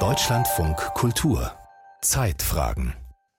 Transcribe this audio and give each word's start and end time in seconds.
Deutschlandfunk 0.00 0.76
Kultur 0.92 1.52
Zeitfragen 2.02 2.92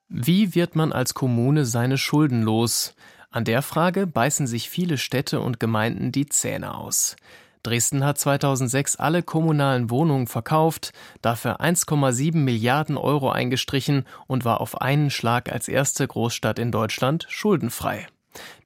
Wie 0.09 0.55
wird 0.55 0.75
man 0.75 0.91
als 0.91 1.13
Kommune 1.13 1.63
seine 1.63 1.99
Schulden 1.99 2.41
los? 2.41 2.95
An 3.29 3.43
der 3.43 3.61
Frage 3.61 4.07
beißen 4.07 4.47
sich 4.47 4.71
viele 4.71 4.97
Städte 4.97 5.41
und 5.41 5.59
Gemeinden 5.59 6.11
die 6.11 6.25
Zähne 6.25 6.73
aus. 6.73 7.17
Dresden 7.61 8.03
hat 8.03 8.17
2006 8.17 8.95
alle 8.95 9.21
kommunalen 9.21 9.91
Wohnungen 9.91 10.25
verkauft, 10.25 10.91
dafür 11.21 11.61
1,7 11.61 12.37
Milliarden 12.37 12.97
Euro 12.97 13.29
eingestrichen 13.29 14.05
und 14.25 14.43
war 14.43 14.59
auf 14.59 14.81
einen 14.81 15.11
Schlag 15.11 15.51
als 15.51 15.67
erste 15.67 16.07
Großstadt 16.07 16.57
in 16.57 16.71
Deutschland 16.71 17.27
schuldenfrei. 17.29 18.07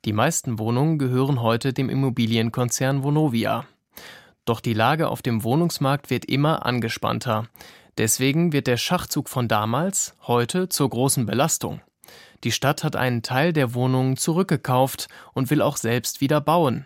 Die 0.06 0.14
meisten 0.14 0.58
Wohnungen 0.58 1.00
gehören 1.00 1.42
heute 1.42 1.74
dem 1.74 1.90
Immobilienkonzern 1.90 3.04
Vonovia. 3.04 3.66
Doch 4.52 4.60
die 4.60 4.74
Lage 4.74 5.08
auf 5.08 5.22
dem 5.22 5.46
Wohnungsmarkt 5.46 6.10
wird 6.10 6.26
immer 6.26 6.66
angespannter. 6.66 7.48
Deswegen 7.98 8.52
wird 8.52 8.68
der 8.68 8.76
Schachzug 8.76 9.30
von 9.30 9.48
damals 9.48 10.14
heute 10.28 10.68
zur 10.68 10.90
großen 10.90 11.26
Belastung. 11.26 11.80
Die 12.44 12.52
Stadt 12.52 12.84
hat 12.84 12.98
einen 12.98 13.22
Teil 13.22 13.54
der 13.54 13.74
Wohnungen 13.74 14.18
zurückgekauft 14.18 15.08
und 15.32 15.52
will 15.52 15.62
auch 15.62 15.78
selbst 15.78 16.20
wieder 16.20 16.42
bauen. 16.42 16.86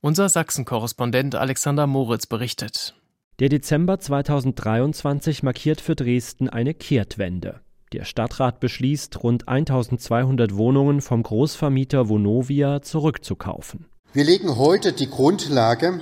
Unser 0.00 0.30
Sachsen-Korrespondent 0.30 1.34
Alexander 1.34 1.86
Moritz 1.86 2.24
berichtet. 2.24 2.94
Der 3.38 3.50
Dezember 3.50 4.00
2023 4.00 5.42
markiert 5.42 5.82
für 5.82 5.96
Dresden 5.96 6.48
eine 6.48 6.72
Kehrtwende. 6.72 7.60
Der 7.92 8.06
Stadtrat 8.06 8.60
beschließt, 8.60 9.22
rund 9.22 9.46
1200 9.46 10.56
Wohnungen 10.56 11.02
vom 11.02 11.22
Großvermieter 11.22 12.08
Vonovia 12.08 12.80
zurückzukaufen. 12.80 13.88
Wir 14.14 14.24
legen 14.24 14.56
heute 14.56 14.94
die 14.94 15.10
Grundlage 15.10 16.00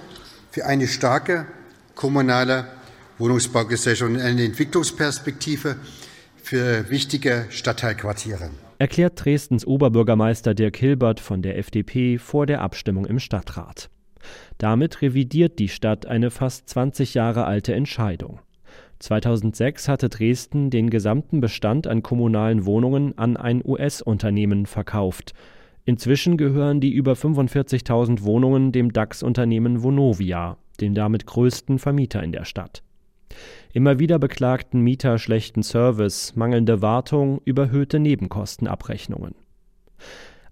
für 0.53 0.67
eine 0.67 0.87
starke 0.87 1.47
kommunale 1.95 2.67
Wohnungsbaugesellschaft 3.19 4.11
und 4.11 4.21
eine 4.21 4.45
Entwicklungsperspektive 4.45 5.77
für 6.43 6.91
wichtige 6.91 7.47
Stadtteilquartiere. 7.49 8.51
Erklärt 8.79 9.25
Dresdens 9.25 9.67
Oberbürgermeister 9.67 10.55
Dirk 10.55 10.77
Hilbert 10.77 11.21
von 11.21 11.41
der 11.41 11.57
FDP 11.57 12.19
vor 12.19 12.45
der 12.45 12.61
Abstimmung 12.61 13.07
im 13.07 13.19
Stadtrat. 13.19 13.89
Damit 14.59 15.01
revidiert 15.01 15.59
die 15.59 15.69
Stadt 15.69 16.05
eine 16.05 16.31
fast 16.31 16.69
20 16.69 17.15
Jahre 17.15 17.47
alte 17.47 17.73
Entscheidung. 17.75 18.41
2006 18.99 19.89
hatte 19.89 20.11
Dresden 20.11 20.69
den 20.69 20.91
gesamten 20.91 21.41
Bestand 21.41 21.87
an 21.87 22.03
kommunalen 22.03 22.67
Wohnungen 22.67 23.17
an 23.17 23.39
ein 23.39 23.63
US-Unternehmen 23.65 24.67
verkauft. 24.67 25.33
Inzwischen 25.85 26.37
gehören 26.37 26.81
die 26.81 26.93
über 26.93 27.15
45.000 27.15 28.23
Wohnungen 28.23 28.71
dem 28.71 28.93
DAX-Unternehmen 28.93 29.83
Vonovia, 29.83 30.57
dem 30.81 30.95
damit 30.95 31.27
größten 31.27 31.79
Vermieter 31.79 32.23
in 32.23 32.33
der 32.33 32.45
Stadt. 32.45 32.83
Immer 33.73 33.99
wieder 33.99 34.19
beklagten 34.19 34.81
Mieter 34.81 35.19
schlechten 35.19 35.63
Service, 35.63 36.37
mangelnde 36.37 36.83
Wartung, 36.83 37.41
überhöhte 37.45 37.99
Nebenkostenabrechnungen. 37.99 39.35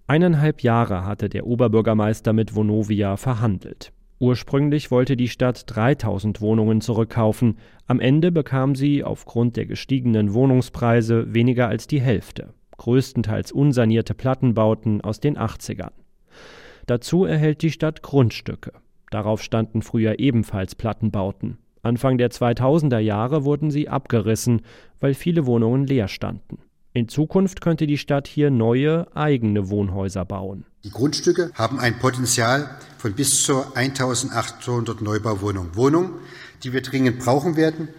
Eineinhalb 0.07 0.63
Jahre 0.63 1.05
hatte 1.05 1.29
der 1.29 1.45
Oberbürgermeister 1.47 2.33
mit 2.33 2.55
Vonovia 2.55 3.15
verhandelt. 3.15 3.93
Ursprünglich 4.19 4.91
wollte 4.91 5.15
die 5.15 5.29
Stadt 5.29 5.63
3000 5.67 6.41
Wohnungen 6.41 6.81
zurückkaufen. 6.81 7.57
Am 7.87 7.99
Ende 7.99 8.31
bekam 8.31 8.75
sie 8.75 9.03
aufgrund 9.03 9.55
der 9.55 9.65
gestiegenen 9.65 10.33
Wohnungspreise 10.33 11.33
weniger 11.33 11.69
als 11.69 11.87
die 11.87 12.01
Hälfte. 12.01 12.53
Größtenteils 12.81 13.51
unsanierte 13.51 14.15
Plattenbauten 14.15 15.01
aus 15.01 15.19
den 15.19 15.37
80ern. 15.37 15.91
Dazu 16.87 17.25
erhält 17.25 17.61
die 17.61 17.69
Stadt 17.69 18.01
Grundstücke. 18.01 18.71
Darauf 19.11 19.43
standen 19.43 19.83
früher 19.83 20.17
ebenfalls 20.17 20.73
Plattenbauten. 20.73 21.59
Anfang 21.83 22.17
der 22.17 22.31
2000er 22.31 22.97
Jahre 22.97 23.45
wurden 23.45 23.69
sie 23.69 23.87
abgerissen, 23.87 24.63
weil 24.99 25.13
viele 25.13 25.45
Wohnungen 25.45 25.85
leer 25.85 26.07
standen. 26.07 26.57
In 26.91 27.07
Zukunft 27.07 27.61
könnte 27.61 27.85
die 27.85 27.99
Stadt 27.99 28.27
hier 28.27 28.49
neue 28.49 29.05
eigene 29.15 29.69
Wohnhäuser 29.69 30.25
bauen. 30.25 30.65
Die 30.83 30.89
Grundstücke 30.89 31.51
haben 31.53 31.79
ein 31.79 31.99
Potenzial 31.99 32.67
von 32.97 33.13
bis 33.13 33.43
zu 33.43 33.63
1800 33.75 35.01
Neubauwohnungen. 35.03 35.75
Wohnungen, 35.75 36.13
die 36.63 36.73
wir 36.73 36.81
dringend 36.81 37.19
brauchen 37.19 37.57
werden, 37.57 37.89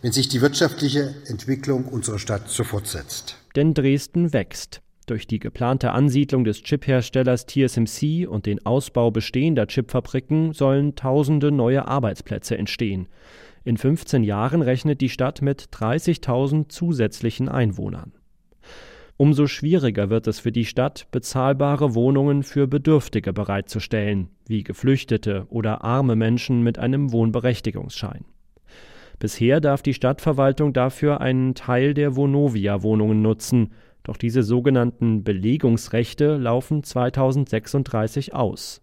wenn 0.00 0.12
sich 0.12 0.30
die 0.30 0.40
wirtschaftliche 0.40 1.14
Entwicklung 1.26 1.84
unserer 1.84 2.18
Stadt 2.18 2.48
so 2.48 2.64
fortsetzt. 2.64 3.36
Denn 3.56 3.74
Dresden 3.74 4.32
wächst. 4.32 4.82
Durch 5.06 5.26
die 5.26 5.40
geplante 5.40 5.90
Ansiedlung 5.90 6.44
des 6.44 6.62
Chipherstellers 6.62 7.46
TSMC 7.46 8.28
und 8.28 8.46
den 8.46 8.64
Ausbau 8.64 9.10
bestehender 9.10 9.66
Chipfabriken 9.66 10.52
sollen 10.52 10.94
tausende 10.94 11.50
neue 11.50 11.88
Arbeitsplätze 11.88 12.56
entstehen. 12.56 13.08
In 13.64 13.76
15 13.76 14.22
Jahren 14.22 14.62
rechnet 14.62 15.00
die 15.00 15.08
Stadt 15.08 15.42
mit 15.42 15.68
30.000 15.72 16.68
zusätzlichen 16.68 17.48
Einwohnern. 17.48 18.12
Umso 19.16 19.48
schwieriger 19.48 20.08
wird 20.08 20.28
es 20.28 20.38
für 20.38 20.52
die 20.52 20.64
Stadt, 20.64 21.06
bezahlbare 21.10 21.94
Wohnungen 21.94 22.42
für 22.42 22.66
Bedürftige 22.66 23.34
bereitzustellen, 23.34 24.30
wie 24.46 24.62
Geflüchtete 24.62 25.46
oder 25.50 25.84
arme 25.84 26.16
Menschen 26.16 26.62
mit 26.62 26.78
einem 26.78 27.12
Wohnberechtigungsschein. 27.12 28.24
Bisher 29.20 29.60
darf 29.60 29.82
die 29.82 29.92
Stadtverwaltung 29.92 30.72
dafür 30.72 31.20
einen 31.20 31.54
Teil 31.54 31.92
der 31.92 32.16
Vonovia-Wohnungen 32.16 33.20
nutzen, 33.20 33.74
doch 34.02 34.16
diese 34.16 34.42
sogenannten 34.42 35.22
Belegungsrechte 35.22 36.38
laufen 36.38 36.82
2036 36.82 38.34
aus. 38.34 38.80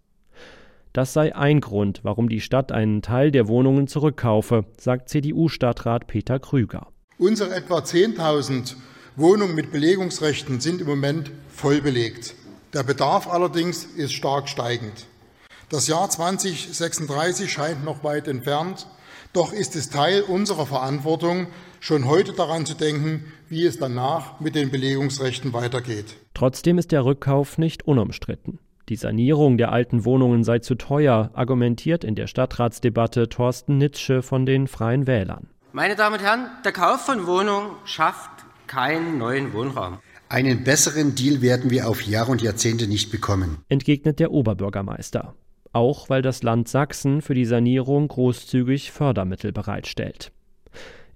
Das 0.93 1.13
sei 1.13 1.35
ein 1.35 1.59
Grund, 1.59 2.01
warum 2.03 2.29
die 2.29 2.39
Stadt 2.39 2.71
einen 2.71 3.01
Teil 3.01 3.31
der 3.31 3.47
Wohnungen 3.47 3.87
zurückkaufe, 3.87 4.65
sagt 4.79 5.09
CDU-Stadtrat 5.09 6.05
Peter 6.05 6.37
Krüger. 6.37 6.87
Unsere 7.17 7.55
etwa 7.55 7.79
10.000 7.79 8.75
Wohnungen 9.15 9.55
mit 9.55 9.71
Belegungsrechten 9.71 10.59
sind 10.59 10.81
im 10.81 10.87
Moment 10.87 11.31
voll 11.49 11.81
belegt. 11.81 12.35
Der 12.73 12.83
Bedarf 12.83 13.27
allerdings 13.27 13.85
ist 13.85 14.13
stark 14.13 14.47
steigend. 14.47 15.07
Das 15.69 15.88
Jahr 15.88 16.09
2036 16.09 17.51
scheint 17.51 17.83
noch 17.83 18.01
weit 18.01 18.29
entfernt, 18.29 18.88
doch 19.33 19.51
ist 19.51 19.75
es 19.75 19.89
Teil 19.89 20.22
unserer 20.22 20.66
Verantwortung, 20.66 21.47
schon 21.81 22.05
heute 22.05 22.31
daran 22.31 22.66
zu 22.66 22.73
denken, 22.73 23.25
wie 23.50 23.66
es 23.66 23.78
danach 23.78 24.39
mit 24.39 24.55
den 24.55 24.72
Belegungsrechten 24.72 25.51
weitergeht. 25.51 26.16
Trotzdem 26.33 26.78
ist 26.78 26.94
der 26.94 27.03
Rückkauf 27.03 27.57
nicht 27.57 27.85
unumstritten. 27.85 28.59
Die 28.88 28.95
Sanierung 28.95 29.57
der 29.57 29.73
alten 29.73 30.05
Wohnungen 30.05 30.45
sei 30.45 30.59
zu 30.59 30.75
teuer, 30.75 31.31
argumentiert 31.33 32.05
in 32.05 32.16
der 32.16 32.28
Stadtratsdebatte 32.28 33.28
Thorsten 33.28 33.78
Nitsche 33.78 34.22
von 34.22 34.45
den 34.45 34.67
Freien 34.67 35.05
Wählern. 35.05 35.49
Meine 35.73 35.97
Damen 35.97 36.16
und 36.16 36.23
Herren, 36.23 36.47
der 36.63 36.72
Kauf 36.72 37.01
von 37.01 37.28
Wohnungen 37.28 37.72
schafft 37.84 38.31
keinen 38.67 39.17
neuen 39.17 39.51
Wohnraum. 39.51 39.99
Einen 40.29 40.63
besseren 40.63 41.16
Deal 41.16 41.41
werden 41.41 41.69
wir 41.72 41.89
auf 41.89 42.03
Jahre 42.03 42.31
und 42.31 42.41
Jahrzehnte 42.41 42.88
nicht 42.88 43.11
bekommen, 43.11 43.57
entgegnet 43.67 44.19
der 44.19 44.31
Oberbürgermeister. 44.31 45.35
Auch 45.73 46.09
weil 46.09 46.22
das 46.22 46.44
Land 46.44 46.67
Sachsen 46.67 47.22
für 47.22 47.33
die 47.33 47.45
Sanierung 47.45 48.07
großzügig 48.07 48.91
Fördermittel 48.91 49.51
bereitstellt. 49.51 50.31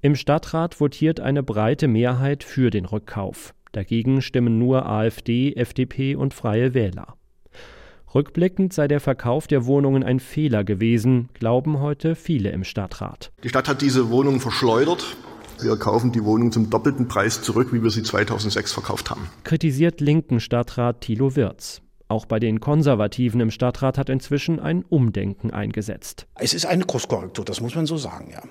Im 0.02 0.16
Stadtrat 0.16 0.80
votiert 0.80 1.20
eine 1.20 1.44
breite 1.44 1.88
Mehrheit 1.88 2.44
für 2.44 2.70
den 2.70 2.86
Rückkauf. 2.86 3.54
Dagegen 3.72 4.22
stimmen 4.22 4.58
nur 4.58 4.86
AfD, 4.86 5.54
FDP 5.54 6.16
und 6.16 6.34
Freie 6.34 6.74
Wähler. 6.74 7.16
Rückblickend 8.14 8.74
sei 8.74 8.88
der 8.90 9.00
Verkauf 9.00 9.48
der 9.48 9.66
Wohnungen 9.66 10.04
ein 10.04 10.20
Fehler 10.20 10.64
gewesen, 10.66 11.30
glauben 11.34 11.80
heute 11.80 12.16
viele 12.16 12.50
im 12.50 12.66
Stadtrat. 12.66 13.32
Die 13.44 13.50
Stadt 13.50 13.70
hat 13.70 13.82
diese 13.82 14.10
Wohnungen 14.10 14.42
verschleudert. 14.42 15.16
Wir 15.62 15.78
kaufen 15.78 16.12
die 16.12 16.24
Wohnung 16.26 16.52
zum 16.52 16.70
doppelten 16.70 17.08
Preis 17.08 17.42
zurück, 17.42 17.72
wie 17.72 17.84
wir 17.84 17.92
sie 17.92 18.04
2006 18.04 18.74
verkauft 18.74 19.12
haben. 19.12 19.30
Kritisiert 19.44 20.02
linken 20.02 20.40
Stadtrat 20.40 21.02
Thilo 21.02 21.36
Wirz. 21.36 21.82
Auch 22.12 22.26
bei 22.26 22.42
den 22.42 22.60
Konservativen 22.60 23.40
im 23.40 23.52
Stadtrat 23.52 23.98
hat 23.98 24.10
inzwischen 24.10 24.60
ein 24.60 24.84
Umdenken 24.84 25.50
eingesetzt. 25.52 26.28
Es 26.36 26.54
ist 26.54 26.66
eine 26.66 26.84
Kurskorrektur, 26.84 27.46
das 27.46 27.62
muss 27.62 27.74
man 27.74 27.86
so 27.86 27.96
sagen, 27.96 28.32
ja. 28.34 28.42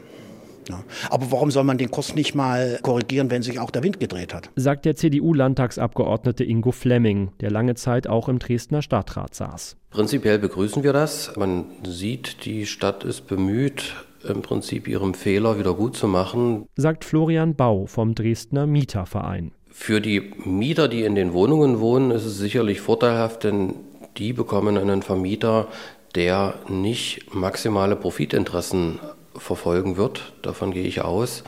Ja. 0.71 0.83
Aber 1.11 1.31
warum 1.31 1.51
soll 1.51 1.65
man 1.65 1.77
den 1.77 1.91
Kurs 1.91 2.15
nicht 2.15 2.35
mal 2.35 2.79
korrigieren, 2.81 3.31
wenn 3.31 3.43
sich 3.43 3.59
auch 3.59 3.71
der 3.71 3.83
Wind 3.83 4.01
gedreht 4.01 4.33
hat? 4.33 4.49
Sagt 4.57 4.87
der 4.87 4.97
CDU-Landtagsabgeordnete 4.97 6.43
Ingo 6.43 6.73
Flemming, 6.73 7.33
der 7.41 7.51
lange 7.51 7.75
Zeit 7.75 8.07
auch 8.07 8.31
im 8.31 8.39
Dresdner 8.39 8.81
Stadtrat 8.81 9.35
saß. 9.35 9.77
Prinzipiell 9.91 10.39
begrüßen 10.39 10.83
wir 10.83 10.95
das. 10.95 11.37
Man 11.37 11.67
sieht, 11.87 12.47
die 12.47 12.65
Stadt 12.65 13.05
ist 13.05 13.27
bemüht, 13.27 13.95
im 14.27 14.41
Prinzip 14.41 14.89
ihrem 14.89 15.13
Fehler 15.13 15.59
wieder 15.59 15.75
gut 15.75 15.97
zu 15.97 16.09
machen. 16.09 16.67
Sagt 16.77 17.05
Florian 17.05 17.57
Bau 17.57 17.85
vom 17.85 18.15
Dresdner 18.15 18.67
Mieterverein. 18.67 19.53
Für 19.73 20.01
die 20.01 20.33
Mieter, 20.45 20.89
die 20.89 21.05
in 21.05 21.15
den 21.15 21.33
Wohnungen 21.33 21.81
wohnen, 21.81 22.11
ist 22.11 22.25
es 22.25 22.37
sicherlich 22.39 22.81
vorteilhaft, 22.81 23.45
denn 23.45 23.75
die 24.17 24.33
bekommen 24.33 24.77
einen 24.77 25.03
Vermieter, 25.03 25.69
der 26.15 26.55
nicht 26.69 27.35
maximale 27.35 27.97
Profitinteressen 27.97 28.99
verfolgen 29.37 29.97
wird. 29.97 30.33
Davon 30.43 30.73
gehe 30.73 30.85
ich 30.85 31.03
aus. 31.03 31.45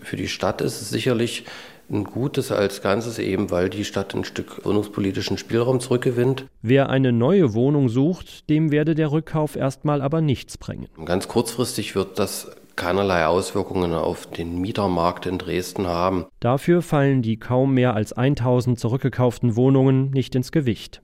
Für 0.00 0.16
die 0.16 0.28
Stadt 0.28 0.60
ist 0.60 0.80
es 0.80 0.90
sicherlich 0.90 1.44
ein 1.90 2.04
Gutes 2.04 2.50
als 2.50 2.80
Ganzes, 2.80 3.18
eben 3.18 3.50
weil 3.50 3.68
die 3.68 3.84
Stadt 3.84 4.14
ein 4.14 4.24
Stück 4.24 4.64
wohnungspolitischen 4.64 5.36
Spielraum 5.36 5.80
zurückgewinnt. 5.80 6.46
Wer 6.62 6.88
eine 6.88 7.12
neue 7.12 7.54
Wohnung 7.54 7.88
sucht, 7.88 8.48
dem 8.48 8.72
werde 8.72 8.94
der 8.94 9.12
Rückkauf 9.12 9.56
erstmal 9.56 10.00
aber 10.00 10.20
nichts 10.20 10.56
bringen. 10.56 10.88
Ganz 11.04 11.28
kurzfristig 11.28 11.94
wird 11.94 12.18
das 12.18 12.50
keinerlei 12.76 13.26
Auswirkungen 13.26 13.92
auf 13.92 14.26
den 14.26 14.60
Mietermarkt 14.60 15.26
in 15.26 15.38
Dresden 15.38 15.86
haben. 15.86 16.26
Dafür 16.40 16.82
fallen 16.82 17.22
die 17.22 17.38
kaum 17.38 17.74
mehr 17.74 17.94
als 17.94 18.12
1000 18.12 18.78
zurückgekauften 18.78 19.56
Wohnungen 19.56 20.10
nicht 20.10 20.34
ins 20.34 20.52
Gewicht. 20.52 21.02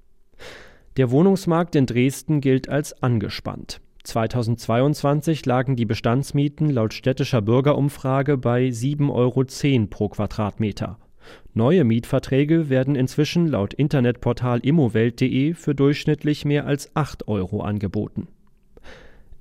Der 0.97 1.11
Wohnungsmarkt 1.11 1.77
in 1.77 1.87
Dresden 1.87 2.41
gilt 2.41 2.69
als 2.69 3.03
angespannt. 3.03 3.81
2022 4.05 5.45
lagen 5.47 5.77
die 5.77 5.85
Bestandsmieten 5.85 6.71
laut 6.71 6.95
städtischer 6.95 7.43
Bürgerumfrage 7.43 8.37
bei 8.39 8.69
7,10 8.69 9.11
Euro 9.11 9.87
pro 9.89 10.09
Quadratmeter. 10.09 10.99
Neue 11.53 11.85
Mietverträge 11.85 12.71
werden 12.71 12.97
inzwischen 12.97 13.47
laut 13.47 13.75
Internetportal 13.75 14.61
immowelt.de 14.61 15.55
für 15.55 15.75
durchschnittlich 15.75 16.45
mehr 16.45 16.67
als 16.67 16.95
8 16.95 17.29
Euro 17.29 17.61
angeboten. 17.61 18.29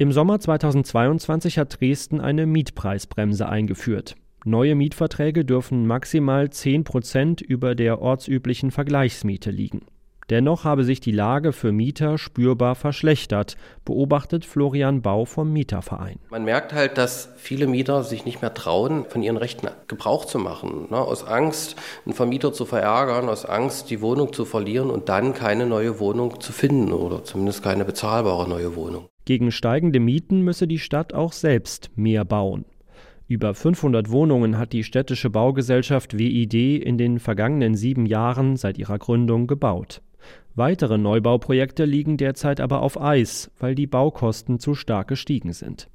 Im 0.01 0.13
Sommer 0.13 0.39
2022 0.39 1.59
hat 1.59 1.81
Dresden 1.81 2.21
eine 2.21 2.45
Mietpreisbremse 2.45 3.49
eingeführt. 3.49 4.15
Neue 4.45 4.73
Mietverträge 4.73 5.43
dürfen 5.43 5.85
maximal 5.87 6.49
10 6.49 6.85
Prozent 6.85 7.41
über 7.41 7.75
der 7.75 8.01
ortsüblichen 8.01 8.71
Vergleichsmiete 8.71 9.51
liegen. 9.51 9.81
Dennoch 10.29 10.63
habe 10.63 10.85
sich 10.85 11.01
die 11.01 11.11
Lage 11.11 11.51
für 11.51 11.73
Mieter 11.73 12.17
spürbar 12.17 12.75
verschlechtert, 12.75 13.57
beobachtet 13.83 14.45
Florian 14.45 15.01
Bau 15.01 15.25
vom 15.25 15.51
Mieterverein. 15.51 16.19
Man 16.29 16.45
merkt 16.45 16.71
halt, 16.71 16.97
dass 16.97 17.33
viele 17.35 17.67
Mieter 17.67 18.05
sich 18.05 18.23
nicht 18.23 18.41
mehr 18.41 18.53
trauen, 18.53 19.03
von 19.09 19.21
ihren 19.21 19.35
Rechten 19.35 19.67
Gebrauch 19.89 20.23
zu 20.23 20.39
machen. 20.39 20.87
Ne? 20.91 20.97
Aus 20.97 21.27
Angst, 21.27 21.75
einen 22.05 22.15
Vermieter 22.15 22.53
zu 22.53 22.65
verärgern, 22.65 23.27
aus 23.27 23.43
Angst, 23.43 23.89
die 23.89 23.99
Wohnung 23.99 24.31
zu 24.31 24.45
verlieren 24.45 24.91
und 24.91 25.09
dann 25.09 25.33
keine 25.33 25.65
neue 25.65 25.99
Wohnung 25.99 26.39
zu 26.39 26.53
finden 26.53 26.93
oder 26.93 27.25
zumindest 27.25 27.63
keine 27.63 27.83
bezahlbare 27.83 28.47
neue 28.47 28.77
Wohnung. 28.77 29.09
Gegen 29.29 29.51
steigende 29.51 29.99
Mieten 29.99 30.41
müsse 30.41 30.65
die 30.65 30.79
Stadt 30.79 31.13
auch 31.13 31.33
selbst 31.33 31.91
mehr 31.95 32.25
bauen. 32.25 32.65
Über 33.27 33.53
500 33.53 34.09
Wohnungen 34.09 34.57
hat 34.57 34.73
die 34.73 34.83
städtische 34.83 35.29
Baugesellschaft 35.29 36.17
WID 36.17 36.55
in 36.81 36.97
den 36.97 37.19
vergangenen 37.19 37.75
sieben 37.75 38.07
Jahren 38.07 38.57
seit 38.57 38.79
ihrer 38.79 38.97
Gründung 38.97 39.45
gebaut. 39.45 40.01
Weitere 40.55 40.97
Neubauprojekte 40.97 41.85
liegen 41.85 42.17
derzeit 42.17 42.59
aber 42.59 42.81
auf 42.81 42.99
Eis, 42.99 43.51
weil 43.59 43.75
die 43.75 43.85
Baukosten 43.85 44.57
zu 44.59 44.73
stark 44.73 45.09
gestiegen 45.09 45.53
sind. 45.53 45.91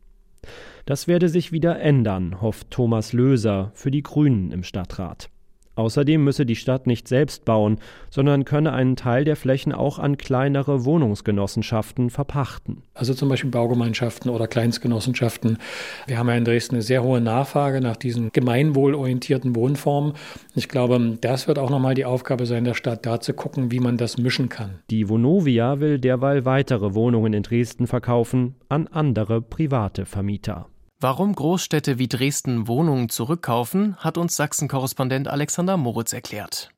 Das 0.87 1.09
werde 1.09 1.29
sich 1.29 1.51
wieder 1.51 1.81
ändern, 1.81 2.41
hofft 2.41 2.71
Thomas 2.71 3.13
Löser 3.13 3.73
für 3.75 3.91
die 3.91 4.05
Grünen 4.05 4.53
im 4.53 4.63
Stadtrat. 4.63 5.29
Außerdem 5.77 6.23
müsse 6.23 6.47
die 6.47 6.57
Stadt 6.57 6.87
nicht 6.87 7.09
selbst 7.09 7.45
bauen, 7.45 7.79
sondern 8.11 8.45
könne 8.45 8.73
einen 8.73 8.97
Teil 8.97 9.25
der 9.25 9.37
Flächen 9.37 9.73
auch 9.73 9.99
an 9.99 10.17
kleinere 10.17 10.85
Wohnungsgenossenschaften 10.85 12.11
verpachten. 12.11 12.83
Also 12.95 13.13
zum 13.15 13.29
Beispiel 13.29 13.51
Baugemeinschaften 13.51 14.31
oder 14.31 14.47
Kleinstgenossenschaften. 14.47 15.59
Wir 16.07 16.19
haben 16.19 16.29
ja 16.29 16.37
in 16.37 16.45
Dresden 16.45 16.77
eine 16.77 16.83
sehr 16.83 17.03
hohe 17.03 17.21
Nachfrage 17.21 17.81
nach 17.81 17.97
diesen 17.97 18.31
gemeinwohlorientierten 18.33 19.57
Wohnformen. 19.57 20.13
Ich 20.55 20.69
glaube, 20.69 21.19
das 21.21 21.49
wird 21.49 21.59
auch 21.59 21.71
nochmal 21.71 21.95
die 21.95 22.05
Aufgabe 22.05 22.47
sein 22.47 22.65
der 22.65 22.75
Stadt, 22.75 23.05
da 23.05 23.21
zu 23.21 23.35
gucken, 23.35 23.73
wie 23.73 23.81
man 23.81 23.97
das 23.97 24.17
mischen 24.17 24.49
kann. 24.49 24.79
Die 24.91 25.09
Vonovia 25.09 25.81
will 25.81 25.99
derweil 25.99 26.45
weitere 26.45 26.95
Wohnungen 26.95 27.33
in 27.33 27.43
Dresden 27.43 27.87
verkaufen 27.87 28.55
an 28.69 28.87
andere 28.87 29.43
private 29.43 30.07
Vermieter. 30.07 30.69
Warum 31.05 31.35
Großstädte 31.35 31.99
wie 31.99 32.09
Dresden 32.09 32.67
Wohnungen 32.67 33.11
zurückkaufen, 33.11 33.95
hat 33.99 34.17
uns 34.17 34.37
Sachsen-Korrespondent 34.37 35.29
Alexander 35.29 35.77
Moritz 35.77 36.15
erklärt. 36.15 36.74